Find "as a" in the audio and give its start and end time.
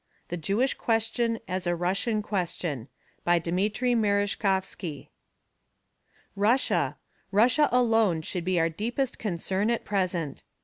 1.47-1.75